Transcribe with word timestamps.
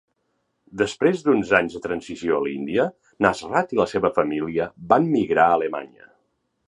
Després 0.81 1.19
d'uns 1.25 1.51
anys 1.59 1.75
de 1.77 1.81
transició 1.83 2.39
a 2.39 2.43
l'Índia, 2.45 2.85
Nasrat 3.27 3.75
i 3.77 3.81
la 3.81 3.87
seva 3.93 4.11
família 4.17 4.71
van 4.95 5.07
migrar 5.19 5.47
a 5.53 5.61
Alemanya. 5.61 6.09